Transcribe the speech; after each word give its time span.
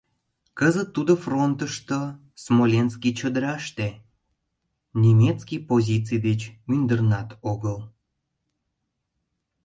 Кызыт 0.59 0.89
тудо 0.95 1.13
фронтышто, 1.23 1.99
Смоленский 2.43 3.13
чодыраште, 3.19 3.87
немецкий 5.03 5.59
позиций 5.69 6.19
деч 6.27 6.41
мӱндырнат 6.67 7.29
огыл. 7.51 7.77